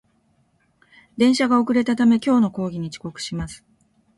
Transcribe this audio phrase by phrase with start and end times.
[1.15, 3.63] 電車が遅れたため、今日の講義に遅刻します